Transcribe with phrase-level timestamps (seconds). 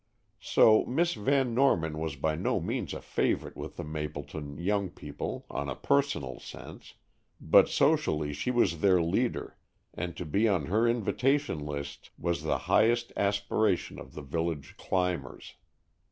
[0.41, 5.45] So Miss Van Norman was by no means a favorite with the Mapleton young people
[5.53, 6.95] in a personal sense,
[7.39, 9.57] but socially she was their leader,
[9.93, 15.53] and to be on her invitation list was the highest aspiration of the village "climbers."